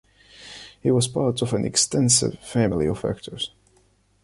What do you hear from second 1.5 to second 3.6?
an extensive family of actors.